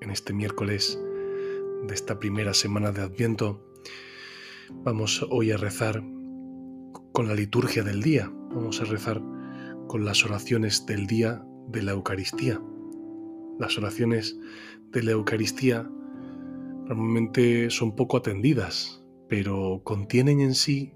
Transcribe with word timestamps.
En 0.00 0.10
este 0.10 0.32
miércoles 0.32 0.98
de 1.86 1.94
esta 1.94 2.18
primera 2.18 2.54
semana 2.54 2.90
de 2.90 3.02
Adviento, 3.02 3.62
vamos 4.82 5.26
hoy 5.28 5.50
a 5.50 5.58
rezar 5.58 6.02
con 7.12 7.28
la 7.28 7.34
liturgia 7.34 7.82
del 7.82 8.02
día. 8.02 8.32
Vamos 8.54 8.80
a 8.80 8.84
rezar 8.84 9.20
con 9.88 10.06
las 10.06 10.24
oraciones 10.24 10.86
del 10.86 11.06
día 11.06 11.44
de 11.68 11.82
la 11.82 11.92
Eucaristía. 11.92 12.62
Las 13.58 13.76
oraciones 13.76 14.38
de 14.90 15.02
la 15.02 15.10
Eucaristía 15.10 15.82
normalmente 16.86 17.68
son 17.68 17.94
poco 17.94 18.16
atendidas, 18.16 19.04
pero 19.28 19.82
contienen 19.84 20.40
en 20.40 20.54
sí 20.54 20.94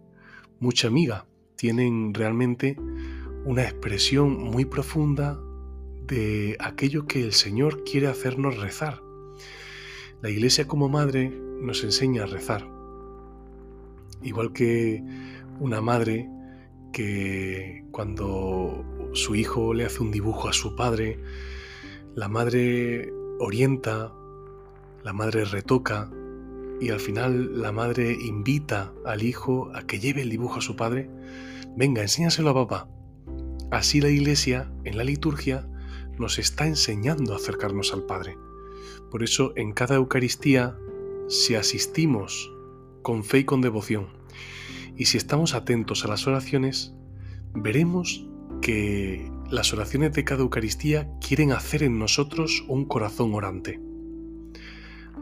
mucha 0.61 0.89
amiga, 0.89 1.27
tienen 1.57 2.15
realmente 2.15 2.79
una 3.45 3.65
expresión 3.65 4.43
muy 4.45 4.65
profunda 4.65 5.39
de 6.07 6.57
aquello 6.61 7.07
que 7.07 7.23
el 7.23 7.33
Señor 7.33 7.85
quiere 7.85 8.09
hacernos 8.09 8.59
rezar. 8.59 9.03
La 10.23 10.31
Iglesia 10.31 10.67
como 10.67 10.89
madre 10.89 11.31
nos 11.61 11.85
enseña 11.85 12.25
a 12.25 12.27
rezar, 12.27 12.69
igual 14.23 14.53
que 14.53 15.03
una 15.61 15.81
madre 15.81 16.29
que 16.93 17.85
cuando 17.91 18.85
su 19.13 19.35
hijo 19.35 19.75
le 19.75 19.85
hace 19.85 20.03
un 20.03 20.11
dibujo 20.11 20.49
a 20.49 20.53
su 20.53 20.77
padre, 20.77 21.19
la 22.15 22.29
madre 22.29 23.13
orienta, 23.39 24.13
la 25.03 25.13
madre 25.13 25.45
retoca 25.45 26.11
y 26.81 26.91
al 26.91 27.01
final 27.01 27.61
la 27.61 27.73
madre 27.73 28.13
invita 28.13 28.93
al 29.05 29.23
hijo 29.23 29.71
a 29.75 29.83
que 29.83 30.01
lleve 30.01 30.23
el 30.23 30.31
dibujo 30.31 30.59
a 30.59 30.63
su 30.63 30.77
padre. 30.77 31.11
Venga, 31.77 32.03
enséñaselo 32.03 32.51
a 32.51 32.55
papá. 32.55 32.89
Así 33.71 34.01
la 34.01 34.09
Iglesia, 34.09 34.71
en 34.85 34.97
la 34.97 35.05
liturgia, 35.05 35.67
nos 36.19 36.39
está 36.39 36.67
enseñando 36.67 37.33
a 37.33 37.37
acercarnos 37.37 37.93
al 37.93 38.05
Padre. 38.05 38.39
Por 39.11 39.23
eso 39.23 39.53
en 39.57 39.73
cada 39.73 39.97
Eucaristía, 39.97 40.77
si 41.29 41.55
asistimos 41.55 42.53
con 43.03 43.25
fe 43.25 43.41
y 43.41 43.45
con 43.45 43.61
devoción, 43.61 44.09
y 44.97 45.07
si 45.07 45.19
estamos 45.19 45.55
atentos 45.55 46.05
a 46.05 46.09
las 46.09 46.27
oraciones, 46.27 46.95
veremos 47.55 48.27
que 48.61 49.31
las 49.51 49.73
oraciones 49.73 50.13
de 50.13 50.25
cada 50.25 50.43
Eucaristía 50.43 51.09
quieren 51.21 51.53
hacer 51.53 51.83
en 51.83 51.99
nosotros 51.99 52.65
un 52.69 52.87
corazón 52.87 53.35
orante. 53.35 53.81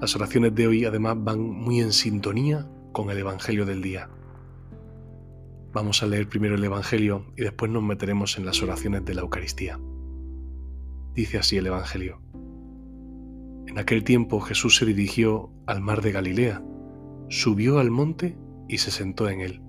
Las 0.01 0.17
oraciones 0.17 0.55
de 0.55 0.67
hoy 0.67 0.85
además 0.85 1.17
van 1.19 1.41
muy 1.41 1.81
en 1.81 1.93
sintonía 1.93 2.69
con 2.93 3.11
el 3.11 3.19
Evangelio 3.19 3.67
del 3.67 3.83
día. 3.83 4.11
Vamos 5.73 6.03
a 6.03 6.07
leer 6.07 6.29
primero 6.29 6.55
el 6.55 6.65
Evangelio 6.65 7.27
y 7.37 7.43
después 7.43 7.71
nos 7.71 7.83
meteremos 7.83 8.37
en 8.37 8.45
las 8.45 8.63
oraciones 8.63 9.05
de 9.05 9.15
la 9.15 9.23
Eucaristía. 9.23 9.79
Dice 11.15 11.39
así 11.39 11.57
el 11.59 11.67
Evangelio. 11.67 12.23
En 13.67 13.79
aquel 13.79 14.03
tiempo 14.03 14.41
Jesús 14.41 14.77
se 14.77 14.87
dirigió 14.87 15.53
al 15.67 15.81
mar 15.81 16.01
de 16.01 16.13
Galilea, 16.13 16.65
subió 17.29 17.79
al 17.79 17.91
monte 17.91 18.37
y 18.69 18.79
se 18.79 18.91
sentó 18.91 19.29
en 19.29 19.41
él. 19.41 19.63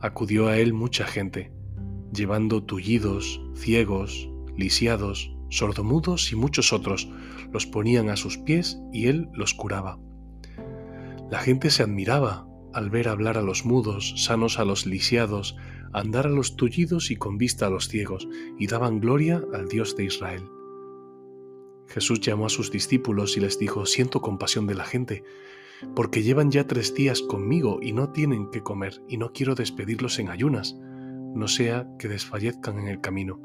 Acudió 0.00 0.48
a 0.48 0.56
él 0.56 0.72
mucha 0.72 1.06
gente, 1.06 1.52
llevando 2.12 2.62
tullidos, 2.64 3.42
ciegos, 3.54 4.30
lisiados, 4.56 5.34
sordomudos 5.50 6.32
y 6.32 6.36
muchos 6.36 6.72
otros, 6.72 7.10
los 7.52 7.66
ponían 7.66 8.08
a 8.08 8.16
sus 8.16 8.38
pies 8.38 8.78
y 8.92 9.08
él 9.08 9.28
los 9.34 9.52
curaba. 9.52 9.98
La 11.30 11.38
gente 11.38 11.70
se 11.70 11.82
admiraba 11.82 12.46
al 12.72 12.90
ver 12.90 13.08
hablar 13.08 13.36
a 13.36 13.42
los 13.42 13.64
mudos, 13.64 14.14
sanos 14.16 14.58
a 14.58 14.64
los 14.64 14.86
lisiados, 14.86 15.56
andar 15.92 16.26
a 16.26 16.30
los 16.30 16.56
tullidos 16.56 17.10
y 17.10 17.16
con 17.16 17.38
vista 17.38 17.66
a 17.66 17.70
los 17.70 17.88
ciegos, 17.88 18.28
y 18.58 18.66
daban 18.66 19.00
gloria 19.00 19.42
al 19.52 19.68
Dios 19.68 19.96
de 19.96 20.04
Israel. 20.04 20.42
Jesús 21.86 22.20
llamó 22.20 22.46
a 22.46 22.50
sus 22.50 22.70
discípulos 22.70 23.36
y 23.36 23.40
les 23.40 23.58
dijo, 23.58 23.84
siento 23.86 24.20
compasión 24.20 24.66
de 24.66 24.74
la 24.74 24.84
gente, 24.84 25.24
porque 25.94 26.22
llevan 26.22 26.50
ya 26.50 26.66
tres 26.66 26.94
días 26.94 27.22
conmigo 27.22 27.80
y 27.82 27.92
no 27.92 28.10
tienen 28.10 28.50
que 28.50 28.62
comer, 28.62 29.02
y 29.08 29.18
no 29.18 29.32
quiero 29.32 29.54
despedirlos 29.54 30.18
en 30.18 30.30
ayunas, 30.30 30.76
no 31.34 31.48
sea 31.48 31.88
que 31.98 32.08
desfallezcan 32.08 32.78
en 32.78 32.88
el 32.88 33.00
camino. 33.00 33.40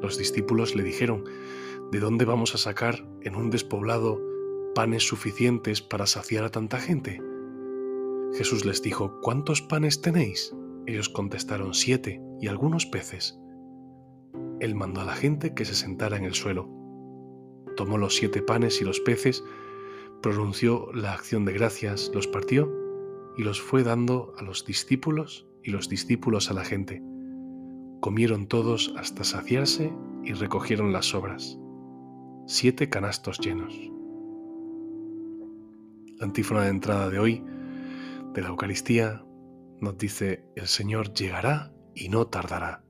Los 0.00 0.18
discípulos 0.18 0.76
le 0.76 0.84
dijeron, 0.84 1.24
¿de 1.90 2.00
dónde 2.00 2.24
vamos 2.24 2.54
a 2.54 2.58
sacar 2.58 3.08
en 3.22 3.34
un 3.34 3.50
despoblado 3.50 4.20
panes 4.74 5.08
suficientes 5.08 5.82
para 5.82 6.06
saciar 6.06 6.44
a 6.44 6.50
tanta 6.50 6.78
gente? 6.78 7.20
Jesús 8.34 8.64
les 8.64 8.82
dijo, 8.82 9.20
¿cuántos 9.22 9.62
panes 9.62 10.00
tenéis? 10.00 10.54
Ellos 10.88 11.10
contestaron, 11.10 11.74
siete 11.74 12.18
y 12.40 12.46
algunos 12.46 12.86
peces. 12.86 13.38
Él 14.58 14.74
mandó 14.74 15.02
a 15.02 15.04
la 15.04 15.14
gente 15.14 15.52
que 15.52 15.66
se 15.66 15.74
sentara 15.74 16.16
en 16.16 16.24
el 16.24 16.32
suelo. 16.32 16.66
Tomó 17.76 17.98
los 17.98 18.16
siete 18.16 18.40
panes 18.40 18.80
y 18.80 18.86
los 18.86 18.98
peces, 19.00 19.44
pronunció 20.22 20.90
la 20.94 21.12
acción 21.12 21.44
de 21.44 21.52
gracias, 21.52 22.10
los 22.14 22.26
partió 22.26 22.72
y 23.36 23.42
los 23.42 23.60
fue 23.60 23.82
dando 23.82 24.32
a 24.38 24.42
los 24.42 24.64
discípulos 24.64 25.46
y 25.62 25.72
los 25.72 25.90
discípulos 25.90 26.50
a 26.50 26.54
la 26.54 26.64
gente. 26.64 27.02
Comieron 28.00 28.46
todos 28.46 28.94
hasta 28.96 29.24
saciarse 29.24 29.92
y 30.24 30.32
recogieron 30.32 30.94
las 30.94 31.04
sobras. 31.04 31.58
Siete 32.46 32.88
canastos 32.88 33.38
llenos. 33.40 33.78
Antífona 36.18 36.62
de 36.62 36.70
entrada 36.70 37.10
de 37.10 37.18
hoy 37.18 37.44
de 38.32 38.40
la 38.40 38.48
Eucaristía 38.48 39.22
nos 39.80 39.98
dice, 39.98 40.44
el 40.56 40.66
Señor 40.66 41.12
llegará 41.12 41.72
y 41.94 42.08
no 42.08 42.26
tardará. 42.26 42.82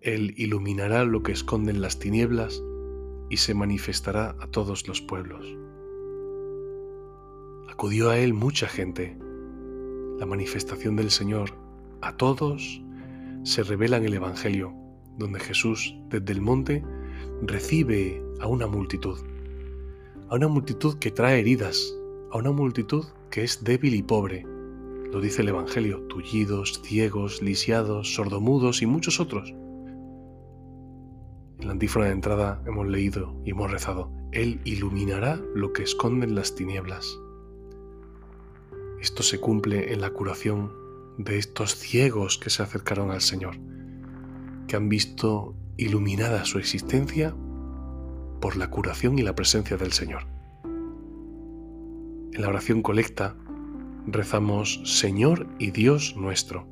Él 0.00 0.34
iluminará 0.36 1.04
lo 1.04 1.22
que 1.22 1.32
esconden 1.32 1.80
las 1.80 1.98
tinieblas 1.98 2.62
y 3.30 3.38
se 3.38 3.54
manifestará 3.54 4.36
a 4.40 4.46
todos 4.46 4.86
los 4.88 5.00
pueblos. 5.02 5.44
Acudió 7.68 8.10
a 8.10 8.18
Él 8.18 8.32
mucha 8.32 8.68
gente. 8.68 9.16
La 10.18 10.26
manifestación 10.26 10.96
del 10.96 11.10
Señor 11.10 11.50
a 12.00 12.16
todos 12.16 12.82
se 13.42 13.62
revela 13.62 13.96
en 13.96 14.04
el 14.04 14.14
Evangelio, 14.14 14.72
donde 15.16 15.40
Jesús 15.40 15.94
desde 16.08 16.32
el 16.32 16.40
monte 16.40 16.84
recibe 17.42 18.22
a 18.40 18.46
una 18.46 18.66
multitud, 18.66 19.18
a 20.28 20.34
una 20.36 20.48
multitud 20.48 20.98
que 20.98 21.10
trae 21.10 21.40
heridas, 21.40 21.94
a 22.32 22.38
una 22.38 22.52
multitud 22.52 23.04
que 23.30 23.44
es 23.44 23.62
débil 23.62 23.94
y 23.94 24.02
pobre. 24.02 24.44
Lo 25.12 25.20
dice 25.22 25.42
el 25.42 25.48
Evangelio, 25.48 26.02
tullidos, 26.02 26.82
ciegos, 26.84 27.40
lisiados, 27.42 28.14
sordomudos 28.14 28.82
y 28.82 28.86
muchos 28.86 29.20
otros. 29.20 29.54
En 31.60 31.66
la 31.66 31.72
antífona 31.72 32.06
de 32.06 32.12
entrada 32.12 32.62
hemos 32.66 32.86
leído 32.86 33.34
y 33.44 33.50
hemos 33.50 33.70
rezado, 33.70 34.12
Él 34.32 34.60
iluminará 34.64 35.40
lo 35.54 35.72
que 35.72 35.82
esconden 35.82 36.34
las 36.34 36.54
tinieblas. 36.54 37.18
Esto 39.00 39.22
se 39.22 39.40
cumple 39.40 39.92
en 39.92 40.02
la 40.02 40.10
curación 40.10 40.72
de 41.16 41.38
estos 41.38 41.74
ciegos 41.74 42.36
que 42.36 42.50
se 42.50 42.62
acercaron 42.62 43.10
al 43.10 43.22
Señor, 43.22 43.56
que 44.66 44.76
han 44.76 44.88
visto 44.90 45.56
iluminada 45.78 46.44
su 46.44 46.58
existencia 46.58 47.34
por 48.40 48.56
la 48.56 48.68
curación 48.68 49.18
y 49.18 49.22
la 49.22 49.34
presencia 49.34 49.76
del 49.78 49.92
Señor. 49.92 50.26
En 52.32 52.42
la 52.42 52.48
oración 52.48 52.82
colecta 52.82 53.36
rezamos 54.12 54.80
Señor 54.84 55.46
y 55.58 55.70
Dios 55.70 56.16
nuestro. 56.16 56.66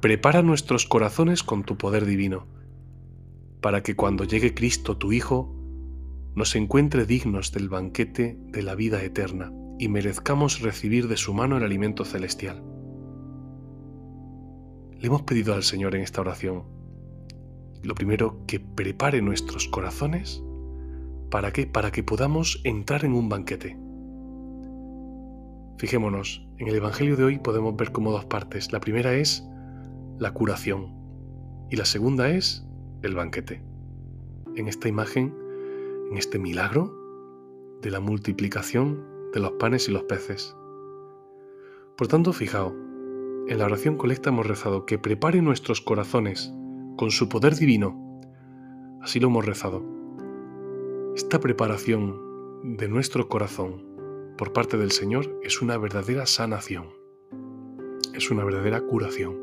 Prepara 0.00 0.42
nuestros 0.42 0.86
corazones 0.86 1.42
con 1.42 1.64
tu 1.64 1.76
poder 1.76 2.06
divino, 2.06 2.46
para 3.60 3.82
que 3.82 3.96
cuando 3.96 4.24
llegue 4.24 4.54
Cristo 4.54 4.96
tu 4.96 5.12
Hijo, 5.12 5.54
nos 6.34 6.56
encuentre 6.56 7.04
dignos 7.06 7.52
del 7.52 7.68
banquete 7.68 8.38
de 8.40 8.62
la 8.62 8.74
vida 8.74 9.02
eterna 9.02 9.52
y 9.78 9.88
merezcamos 9.88 10.60
recibir 10.60 11.08
de 11.08 11.16
su 11.16 11.34
mano 11.34 11.56
el 11.56 11.64
alimento 11.64 12.04
celestial. 12.04 12.62
Le 14.98 15.06
hemos 15.06 15.22
pedido 15.22 15.54
al 15.54 15.62
Señor 15.62 15.94
en 15.94 16.02
esta 16.02 16.20
oración, 16.20 16.64
lo 17.82 17.94
primero, 17.94 18.44
que 18.46 18.60
prepare 18.60 19.22
nuestros 19.22 19.66
corazones. 19.68 20.42
¿Para? 21.30 21.52
Para 21.72 21.90
que 21.92 22.02
podamos 22.02 22.60
entrar 22.64 23.04
en 23.04 23.14
un 23.14 23.28
banquete 23.28 23.78
Fijémonos, 25.80 26.46
en 26.58 26.68
el 26.68 26.74
Evangelio 26.74 27.16
de 27.16 27.24
hoy 27.24 27.38
podemos 27.38 27.74
ver 27.74 27.90
como 27.90 28.12
dos 28.12 28.26
partes. 28.26 28.70
La 28.70 28.80
primera 28.80 29.14
es 29.14 29.42
la 30.18 30.34
curación 30.34 30.92
y 31.70 31.76
la 31.76 31.86
segunda 31.86 32.28
es 32.28 32.66
el 33.00 33.14
banquete. 33.14 33.62
En 34.56 34.68
esta 34.68 34.88
imagen 34.88 35.34
en 36.10 36.18
este 36.18 36.38
milagro 36.38 36.94
de 37.80 37.90
la 37.90 37.98
multiplicación 37.98 39.02
de 39.32 39.40
los 39.40 39.52
panes 39.52 39.88
y 39.88 39.92
los 39.92 40.02
peces. 40.02 40.54
Por 41.96 42.08
tanto, 42.08 42.34
fijaos, 42.34 42.74
en 43.48 43.58
la 43.58 43.64
oración 43.64 43.96
colecta 43.96 44.28
hemos 44.28 44.46
rezado 44.46 44.84
que 44.84 44.98
prepare 44.98 45.40
nuestros 45.40 45.80
corazones 45.80 46.52
con 46.98 47.10
su 47.10 47.30
poder 47.30 47.54
divino. 47.56 48.20
Así 49.00 49.18
lo 49.18 49.28
hemos 49.28 49.46
rezado. 49.46 49.82
Esta 51.16 51.40
preparación 51.40 52.20
de 52.76 52.86
nuestro 52.86 53.30
corazón 53.30 53.89
por 54.40 54.54
parte 54.54 54.78
del 54.78 54.90
Señor 54.90 55.38
es 55.42 55.60
una 55.60 55.76
verdadera 55.76 56.24
sanación, 56.24 56.86
es 58.14 58.30
una 58.30 58.42
verdadera 58.42 58.80
curación, 58.80 59.38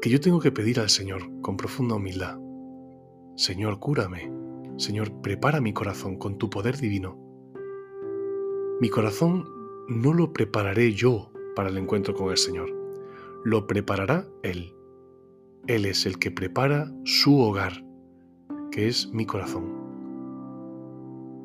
que 0.00 0.08
yo 0.08 0.20
tengo 0.20 0.40
que 0.40 0.50
pedir 0.50 0.80
al 0.80 0.88
Señor 0.88 1.20
con 1.42 1.58
profunda 1.58 1.96
humildad. 1.96 2.38
Señor, 3.36 3.78
cúrame. 3.78 4.32
Señor, 4.78 5.20
prepara 5.20 5.60
mi 5.60 5.74
corazón 5.74 6.16
con 6.16 6.38
tu 6.38 6.48
poder 6.48 6.78
divino. 6.78 7.18
Mi 8.80 8.88
corazón 8.88 9.44
no 9.86 10.14
lo 10.14 10.32
prepararé 10.32 10.94
yo 10.94 11.30
para 11.54 11.68
el 11.68 11.76
encuentro 11.76 12.14
con 12.14 12.30
el 12.30 12.38
Señor, 12.38 12.74
lo 13.44 13.66
preparará 13.66 14.26
Él. 14.42 14.74
Él 15.66 15.84
es 15.84 16.06
el 16.06 16.18
que 16.18 16.30
prepara 16.30 16.90
su 17.04 17.38
hogar, 17.38 17.84
que 18.70 18.88
es 18.88 19.08
mi 19.08 19.26
corazón 19.26 19.88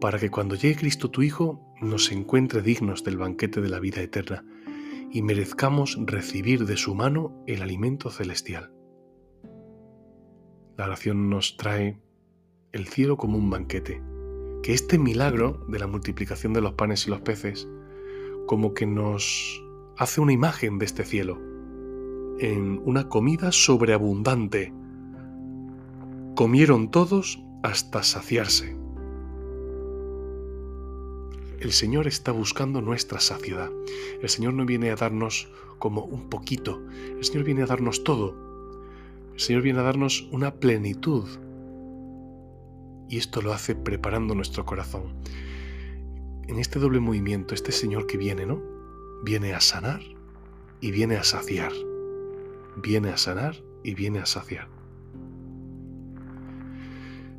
para 0.04 0.20
que 0.20 0.30
cuando 0.30 0.56
llegue 0.56 0.76
Cristo 0.76 1.10
tu 1.10 1.22
Hijo 1.22 1.73
nos 1.84 2.12
encuentre 2.12 2.62
dignos 2.62 3.04
del 3.04 3.18
banquete 3.18 3.62
de 3.62 3.70
la 3.70 3.80
vida 3.80 4.02
eterna 4.02 4.46
y 5.12 5.22
merezcamos 5.22 5.98
recibir 6.06 6.66
de 6.66 6.78
su 6.78 6.96
mano 6.96 7.44
el 7.46 7.62
alimento 7.62 8.10
celestial. 8.10 8.72
La 10.76 10.86
oración 10.86 11.30
nos 11.30 11.56
trae 11.58 12.02
el 12.72 12.88
cielo 12.88 13.18
como 13.18 13.38
un 13.38 13.50
banquete, 13.50 14.02
que 14.64 14.74
este 14.74 14.98
milagro 14.98 15.66
de 15.68 15.78
la 15.78 15.88
multiplicación 15.88 16.54
de 16.54 16.62
los 16.62 16.74
panes 16.74 17.06
y 17.06 17.12
los 17.12 17.22
peces 17.22 17.68
como 18.48 18.74
que 18.74 18.86
nos 18.86 19.64
hace 19.98 20.20
una 20.20 20.34
imagen 20.34 20.80
de 20.80 20.86
este 20.86 21.06
cielo, 21.06 21.40
en 22.40 22.82
una 22.84 23.08
comida 23.10 23.52
sobreabundante. 23.52 24.74
Comieron 26.36 26.90
todos 26.90 27.44
hasta 27.62 28.04
saciarse. 28.04 28.83
El 31.64 31.72
Señor 31.72 32.08
está 32.08 32.34
buscando 32.34 32.82
nuestra 32.82 33.22
saciedad. 33.22 33.72
El 34.22 34.28
Señor 34.28 34.54
no 34.54 34.66
viene 34.66 34.92
a 34.92 34.98
darnos 34.98 35.48
como 35.80 36.04
un 36.04 36.28
poquito. 36.28 36.86
El 37.18 37.24
Señor 37.24 37.46
viene 37.46 37.64
a 37.64 37.68
darnos 37.68 38.04
todo. 38.04 38.36
El 39.34 39.40
Señor 39.40 39.62
viene 39.62 39.80
a 39.80 39.84
darnos 39.84 40.28
una 40.34 40.56
plenitud. 40.56 41.24
Y 43.08 43.18
esto 43.18 43.42
lo 43.42 43.54
hace 43.54 43.76
preparando 43.76 44.36
nuestro 44.36 44.66
corazón. 44.66 45.16
En 46.50 46.60
este 46.60 46.80
doble 46.80 47.00
movimiento, 47.00 47.56
este 47.56 47.72
Señor 47.72 48.08
que 48.08 48.18
viene, 48.18 48.46
¿no? 48.46 48.62
Viene 49.24 49.54
a 49.54 49.62
sanar 49.62 50.02
y 50.82 50.92
viene 50.92 51.16
a 51.16 51.24
saciar. 51.24 51.72
Viene 52.76 53.08
a 53.08 53.16
sanar 53.16 53.56
y 53.86 53.94
viene 53.94 54.20
a 54.20 54.26
saciar. 54.26 54.68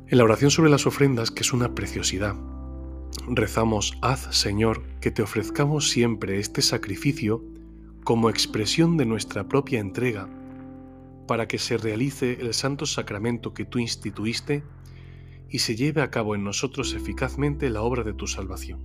En 0.07 0.17
la 0.17 0.23
oración 0.23 0.49
sobre 0.49 0.71
las 0.71 0.87
ofrendas, 0.87 1.29
que 1.29 1.41
es 1.41 1.53
una 1.53 1.75
preciosidad, 1.75 2.35
rezamos, 3.27 3.97
haz 4.01 4.35
Señor 4.35 4.83
que 4.99 5.11
te 5.11 5.21
ofrezcamos 5.21 5.89
siempre 5.89 6.39
este 6.39 6.61
sacrificio 6.61 7.43
como 8.03 8.29
expresión 8.29 8.97
de 8.97 9.05
nuestra 9.05 9.47
propia 9.47 9.79
entrega, 9.79 10.29
para 11.27 11.47
que 11.47 11.57
se 11.57 11.77
realice 11.77 12.39
el 12.39 12.53
santo 12.53 12.85
sacramento 12.85 13.53
que 13.53 13.65
tú 13.65 13.79
instituiste 13.79 14.63
y 15.49 15.59
se 15.59 15.75
lleve 15.75 16.01
a 16.01 16.11
cabo 16.11 16.35
en 16.35 16.43
nosotros 16.43 16.93
eficazmente 16.93 17.69
la 17.69 17.81
obra 17.81 18.03
de 18.03 18.13
tu 18.13 18.27
salvación. 18.27 18.79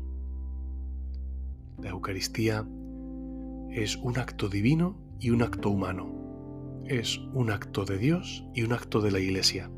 La 1.79 1.91
Eucaristía 1.91 2.67
es 3.71 3.97
un 3.97 4.19
acto 4.19 4.49
divino 4.49 4.97
y 5.21 5.31
un 5.31 5.43
acto 5.43 5.71
humano. 5.71 6.83
Es 6.87 7.19
un 7.35 7.51
acto 7.51 7.85
de 7.85 7.99
Dios 7.99 8.45
y 8.55 8.63
un 8.63 8.73
acto 8.73 9.01
de 9.01 9.11
la 9.11 9.21
Iglesia. 9.21 9.71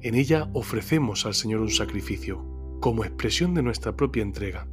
En 0.00 0.14
ella 0.14 0.48
ofrecemos 0.52 1.26
al 1.26 1.34
Señor 1.34 1.60
un 1.60 1.70
sacrificio, 1.70 2.57
como 2.80 3.04
expresión 3.04 3.54
de 3.54 3.62
nuestra 3.62 3.96
propia 3.96 4.22
entrega. 4.22 4.68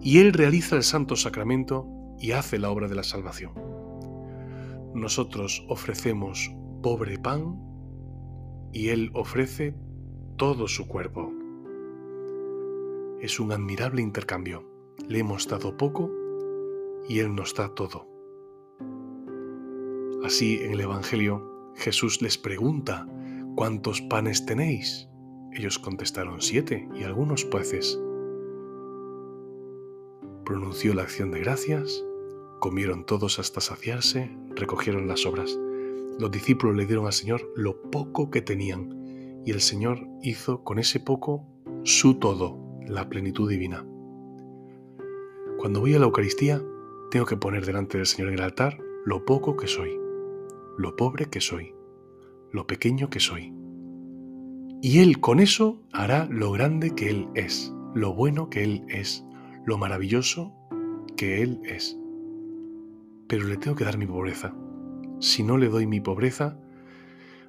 Y 0.00 0.18
Él 0.18 0.32
realiza 0.32 0.76
el 0.76 0.82
santo 0.82 1.16
sacramento 1.16 1.86
y 2.20 2.32
hace 2.32 2.58
la 2.58 2.70
obra 2.70 2.88
de 2.88 2.94
la 2.94 3.04
salvación. 3.04 3.52
Nosotros 4.94 5.64
ofrecemos 5.68 6.50
pobre 6.82 7.18
pan 7.18 7.58
y 8.72 8.88
Él 8.88 9.10
ofrece 9.14 9.74
todo 10.36 10.68
su 10.68 10.86
cuerpo. 10.86 11.32
Es 13.20 13.40
un 13.40 13.52
admirable 13.52 14.02
intercambio. 14.02 14.68
Le 15.08 15.20
hemos 15.20 15.48
dado 15.48 15.76
poco 15.76 16.10
y 17.08 17.20
Él 17.20 17.34
nos 17.34 17.54
da 17.54 17.74
todo. 17.74 18.06
Así 20.24 20.60
en 20.62 20.72
el 20.72 20.80
Evangelio 20.80 21.72
Jesús 21.76 22.22
les 22.22 22.38
pregunta, 22.38 23.06
¿cuántos 23.56 24.00
panes 24.02 24.46
tenéis? 24.46 25.08
Ellos 25.54 25.78
contestaron 25.78 26.42
siete 26.42 26.88
y 26.96 27.04
algunos 27.04 27.44
peces. 27.44 28.00
Pronunció 30.44 30.94
la 30.94 31.02
acción 31.02 31.30
de 31.30 31.38
gracias, 31.38 32.04
comieron 32.58 33.06
todos 33.06 33.38
hasta 33.38 33.60
saciarse, 33.60 34.36
recogieron 34.56 35.06
las 35.06 35.24
obras. 35.26 35.56
Los 36.18 36.32
discípulos 36.32 36.76
le 36.76 36.86
dieron 36.86 37.06
al 37.06 37.12
Señor 37.12 37.52
lo 37.54 37.80
poco 37.90 38.32
que 38.32 38.42
tenían 38.42 39.42
y 39.44 39.52
el 39.52 39.60
Señor 39.60 40.04
hizo 40.22 40.64
con 40.64 40.80
ese 40.80 40.98
poco 40.98 41.46
su 41.84 42.18
todo, 42.18 42.58
la 42.88 43.08
plenitud 43.08 43.48
divina. 43.48 43.86
Cuando 45.56 45.80
voy 45.80 45.94
a 45.94 46.00
la 46.00 46.06
Eucaristía, 46.06 46.60
tengo 47.12 47.26
que 47.26 47.36
poner 47.36 47.64
delante 47.64 47.96
del 47.96 48.06
Señor 48.06 48.30
en 48.30 48.34
el 48.34 48.42
altar 48.42 48.78
lo 49.04 49.24
poco 49.24 49.56
que 49.56 49.68
soy, 49.68 50.00
lo 50.78 50.96
pobre 50.96 51.26
que 51.26 51.40
soy, 51.40 51.74
lo 52.50 52.66
pequeño 52.66 53.08
que 53.08 53.20
soy 53.20 53.52
y 54.84 54.98
Él 54.98 55.18
con 55.18 55.40
eso 55.40 55.80
hará 55.94 56.28
lo 56.30 56.52
grande 56.52 56.94
que 56.94 57.08
Él 57.08 57.26
es, 57.34 57.72
lo 57.94 58.12
bueno 58.12 58.50
que 58.50 58.64
Él 58.64 58.84
es, 58.88 59.24
lo 59.64 59.78
maravilloso 59.78 60.52
que 61.16 61.40
Él 61.40 61.58
es. 61.64 61.96
Pero 63.26 63.44
le 63.46 63.56
tengo 63.56 63.78
que 63.78 63.86
dar 63.86 63.96
mi 63.96 64.06
pobreza. 64.06 64.54
Si 65.20 65.42
no 65.42 65.56
le 65.56 65.70
doy 65.70 65.86
mi 65.86 66.02
pobreza, 66.02 66.58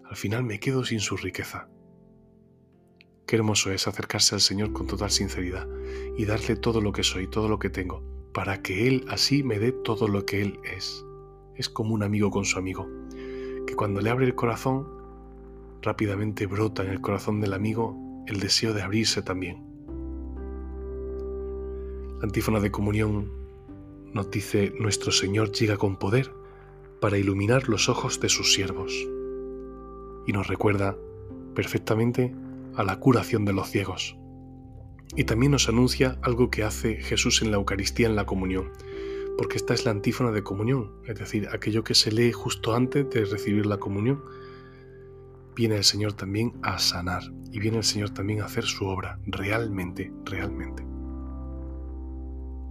al 0.10 0.16
final 0.16 0.46
me 0.46 0.62
quedo 0.62 0.86
sin 0.86 1.02
su 1.02 1.18
riqueza. 1.18 1.68
Qué 3.28 3.36
hermoso 3.36 3.70
es 3.70 3.86
acercarse 3.86 4.36
al 4.36 4.42
Señor 4.42 4.72
con 4.72 4.88
total 4.88 5.12
sinceridad 5.12 5.68
y 6.18 6.24
darle 6.24 6.56
todo 6.56 6.80
lo 6.80 6.94
que 6.94 7.04
soy, 7.04 7.28
todo 7.28 7.50
lo 7.50 7.60
que 7.60 7.70
tengo, 7.70 8.02
para 8.34 8.62
que 8.62 8.88
Él 8.88 9.04
así 9.10 9.44
me 9.44 9.60
dé 9.60 9.74
todo 9.74 10.08
lo 10.08 10.26
que 10.26 10.42
Él 10.42 10.62
es. 10.64 11.06
Es 11.56 11.68
como 11.68 11.96
un 11.96 12.04
amigo 12.04 12.32
con 12.32 12.46
su 12.46 12.58
amigo, 12.58 12.88
que 13.68 13.76
cuando 13.76 14.00
le 14.00 14.10
abre 14.10 14.26
el 14.26 14.36
corazón 14.36 14.95
rápidamente 15.82 16.48
brota 16.48 16.84
en 16.84 16.92
el 16.92 17.02
corazón 17.02 17.42
del 17.42 17.54
amigo 17.54 17.98
el 18.28 18.40
deseo 18.40 18.74
de 18.74 18.82
abrirse 18.82 19.22
también. 19.22 19.64
La 22.20 22.24
antífona 22.24 22.60
de 22.60 22.72
comunión 22.72 23.32
nos 24.14 24.32
dice, 24.32 24.74
nuestro 24.80 25.12
Señor 25.12 25.52
llega 25.52 25.78
con 25.78 25.98
poder 25.98 26.32
para 27.02 27.18
iluminar 27.18 27.68
los 27.70 27.90
ojos 27.90 28.20
de 28.20 28.30
sus 28.30 28.54
siervos. 28.54 28.94
Y 30.26 30.32
nos 30.32 30.48
recuerda 30.48 30.98
perfectamente 31.54 32.34
a 32.76 32.84
la 32.84 33.00
curación 33.00 33.46
de 33.46 33.54
los 33.54 33.70
ciegos. 33.70 34.18
Y 35.16 35.26
también 35.26 35.52
nos 35.52 35.70
anuncia 35.70 36.18
algo 36.22 36.50
que 36.50 36.64
hace 36.64 36.96
Jesús 36.96 37.42
en 37.42 37.52
la 37.52 37.58
Eucaristía 37.58 38.08
en 38.08 38.16
la 38.16 38.26
comunión, 38.26 38.72
porque 39.38 39.58
esta 39.58 39.74
es 39.74 39.86
la 39.86 39.92
antífona 39.92 40.32
de 40.32 40.44
comunión, 40.44 40.94
es 41.06 41.20
decir, 41.20 41.48
aquello 41.52 41.84
que 41.84 41.94
se 41.94 42.12
lee 42.12 42.32
justo 42.32 42.74
antes 42.74 43.10
de 43.10 43.26
recibir 43.26 43.66
la 43.66 43.78
comunión 43.78 44.24
viene 45.56 45.78
el 45.78 45.84
Señor 45.84 46.14
también 46.14 46.54
a 46.62 46.78
sanar 46.80 47.24
y 47.52 47.60
viene 47.60 47.78
el 47.78 47.84
Señor 47.84 48.10
también 48.10 48.42
a 48.42 48.46
hacer 48.46 48.66
su 48.66 48.86
obra 48.86 49.20
realmente, 49.26 50.12
realmente. 50.26 50.84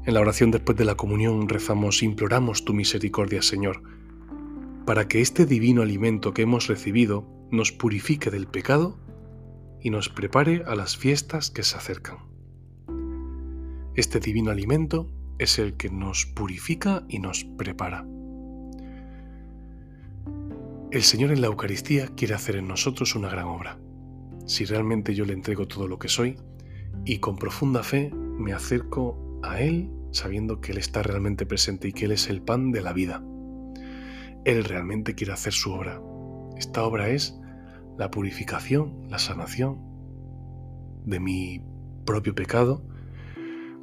En 0.07 0.13
la 0.13 0.21
oración 0.21 0.51
después 0.51 0.77
de 0.77 0.85
la 0.85 0.97
comunión 0.97 1.49
rezamos, 1.49 2.03
imploramos 2.03 2.65
tu 2.65 2.75
misericordia, 2.75 3.41
Señor, 3.41 3.83
para 4.85 5.09
que 5.09 5.23
este 5.23 5.47
divino 5.47 5.81
alimento 5.81 6.35
que 6.35 6.43
hemos 6.43 6.67
recibido 6.67 7.27
nos 7.51 7.73
purifique 7.73 8.31
del 8.31 8.47
pecado 8.47 8.99
y 9.81 9.89
nos 9.89 10.11
prepare 10.11 10.63
a 10.67 10.75
las 10.75 10.97
fiestas 10.97 11.51
que 11.51 11.63
se 11.63 11.77
acercan. 11.77 12.19
Este 13.95 14.21
divino 14.21 14.51
alimento 14.51 15.11
es 15.39 15.59
el 15.59 15.77
que 15.77 15.89
nos 15.89 16.27
purifica 16.27 17.05
y 17.09 17.19
nos 17.19 17.45
prepara. 17.45 18.07
El 20.95 21.03
Señor 21.03 21.33
en 21.33 21.41
la 21.41 21.49
Eucaristía 21.49 22.07
quiere 22.15 22.35
hacer 22.35 22.55
en 22.55 22.69
nosotros 22.69 23.17
una 23.17 23.29
gran 23.29 23.47
obra. 23.47 23.81
Si 24.47 24.65
realmente 24.65 25.13
yo 25.13 25.25
le 25.25 25.33
entrego 25.33 25.67
todo 25.67 25.89
lo 25.89 25.99
que 25.99 26.07
soy 26.07 26.37
y 27.05 27.19
con 27.19 27.35
profunda 27.35 27.83
fe 27.83 28.13
me 28.15 28.53
acerco 28.53 29.41
a 29.43 29.61
Él 29.61 29.91
sabiendo 30.13 30.61
que 30.61 30.71
Él 30.71 30.79
está 30.79 31.03
realmente 31.03 31.47
presente 31.47 31.89
y 31.89 31.93
que 31.93 32.05
Él 32.05 32.13
es 32.13 32.31
el 32.31 32.43
pan 32.43 32.71
de 32.71 32.81
la 32.81 32.93
vida. 32.93 33.25
Él 34.45 34.63
realmente 34.63 35.17
quiere 35.17 35.33
hacer 35.33 35.53
su 35.53 35.73
obra. 35.73 36.01
Esta 36.57 36.85
obra 36.85 37.09
es 37.09 37.41
la 37.99 38.13
purificación, 38.13 39.09
la 39.09 39.19
sanación 39.19 39.81
de 41.07 41.19
mi 41.19 41.61
propio 42.07 42.37
pecado, 42.37 42.87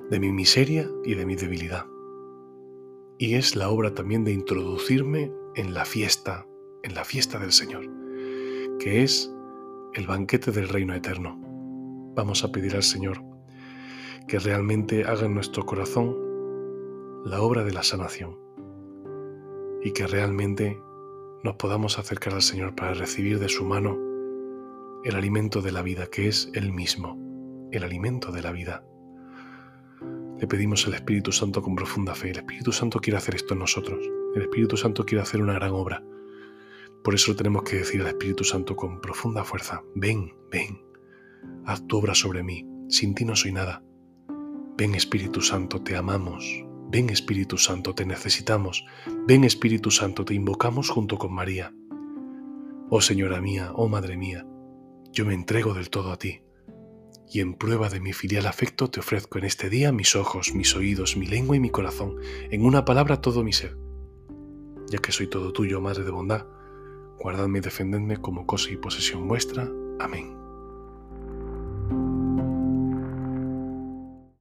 de 0.10 0.18
mi 0.18 0.32
miseria 0.32 0.88
y 1.03 1.15
de 1.15 1.25
mi 1.25 1.36
debilidad. 1.36 1.88
Y 3.18 3.34
es 3.34 3.58
la 3.58 3.70
obra 3.70 3.94
también 3.96 4.24
de 4.24 4.32
introducirme 4.32 5.30
en 5.56 5.74
la 5.74 5.84
fiesta, 5.84 6.46
en 6.83 6.95
la 6.95 7.03
fiesta 7.03 7.39
del 7.39 7.51
Señor, 7.51 7.85
que 8.79 9.03
es 9.03 9.31
el 9.93 10.07
banquete 10.07 10.51
del 10.51 10.69
reino 10.69 10.93
eterno. 10.93 11.38
Vamos 12.15 12.43
a 12.43 12.51
pedir 12.51 12.75
al 12.75 12.83
Señor 12.83 13.23
que 14.27 14.39
realmente 14.39 15.03
haga 15.05 15.25
en 15.25 15.33
nuestro 15.33 15.65
corazón 15.65 16.15
la 17.25 17.41
obra 17.41 17.63
de 17.63 17.73
la 17.73 17.83
sanación 17.83 18.38
y 19.83 19.91
que 19.91 20.07
realmente 20.07 20.79
nos 21.43 21.55
podamos 21.55 21.97
acercar 21.97 22.33
al 22.33 22.41
Señor 22.41 22.75
para 22.75 22.93
recibir 22.93 23.39
de 23.39 23.50
su 23.50 23.65
mano 23.65 23.97
el 25.03 25.15
alimento 25.15 25.61
de 25.61 25.71
la 25.71 25.81
vida, 25.81 26.07
que 26.07 26.27
es 26.27 26.51
Él 26.53 26.71
mismo, 26.71 27.17
el 27.71 27.83
alimento 27.83 28.31
de 28.31 28.41
la 28.41 28.51
vida. 28.51 28.83
Le 30.39 30.47
pedimos 30.47 30.85
al 30.88 30.93
Espíritu 30.93 31.31
Santo 31.31 31.61
con 31.61 31.75
profunda 31.75 32.15
fe. 32.15 32.31
El 32.31 32.38
Espíritu 32.38 32.71
Santo 32.71 33.00
quiere 33.00 33.17
hacer 33.17 33.35
esto 33.35 33.53
en 33.53 33.59
nosotros. 33.59 34.00
El 34.35 34.43
Espíritu 34.43 34.77
Santo 34.77 35.05
quiere 35.05 35.21
hacer 35.21 35.41
una 35.41 35.53
gran 35.53 35.71
obra. 35.71 36.03
Por 37.03 37.15
eso 37.15 37.36
tenemos 37.36 37.63
que 37.63 37.77
decir 37.77 38.01
al 38.01 38.08
Espíritu 38.08 38.43
Santo 38.43 38.75
con 38.75 39.01
profunda 39.01 39.43
fuerza, 39.43 39.84
ven, 39.96 40.34
ven, 40.51 40.81
haz 41.65 41.86
tu 41.88 41.98
obra 41.98 42.13
sobre 42.13 42.43
mí, 42.43 42.67
sin 42.89 43.15
ti 43.15 43.25
no 43.25 43.36
soy 43.36 43.51
nada. 43.51 43.84
Ven 44.77 44.96
Espíritu 44.96 45.41
Santo, 45.41 45.81
te 45.81 45.96
amamos. 45.96 46.65
Ven 46.89 47.10
Espíritu 47.10 47.58
Santo, 47.58 47.96
te 47.96 48.05
necesitamos. 48.05 48.86
Ven 49.27 49.43
Espíritu 49.43 49.91
Santo, 49.91 50.25
te 50.25 50.34
invocamos 50.34 50.89
junto 50.89 51.17
con 51.17 51.34
María. 51.34 51.74
Oh 52.89 53.01
Señora 53.01 53.41
mía, 53.41 53.72
oh 53.75 53.88
Madre 53.88 54.17
mía, 54.17 54.46
yo 55.12 55.25
me 55.25 55.34
entrego 55.34 55.74
del 55.74 55.89
todo 55.89 56.12
a 56.12 56.17
ti. 56.17 56.41
Y 57.34 57.39
en 57.39 57.53
prueba 57.53 57.89
de 57.89 58.01
mi 58.01 58.12
filial 58.12 58.46
afecto 58.46 58.89
te 58.89 59.00
ofrezco 59.00 59.38
en 59.38 59.46
este 59.46 59.70
día 59.70 59.91
mis 59.91 60.15
ojos, 60.15 60.53
mis 60.53 60.75
oídos, 60.75 61.15
mi 61.15 61.25
lengua 61.25 61.55
y 61.55 61.60
mi 61.60 61.70
corazón, 61.70 62.17
en 62.50 62.65
una 62.65 62.84
palabra 62.84 63.22
todo 63.22 63.43
mi 63.43 63.53
ser. 63.53 63.77
Ya 64.89 65.00
que 65.00 65.12
soy 65.12 65.27
todo 65.27 65.53
tuyo, 65.53 65.79
Madre 65.79 66.03
de 66.03 66.12
bondad, 66.12 66.46
guardadme 67.22 67.60
y 67.60 67.62
defendedme 67.62 68.18
como 68.18 68.46
cosa 68.46 68.72
y 68.72 68.78
posesión 68.78 69.28
vuestra. 69.28 69.70
Amén. 70.00 70.40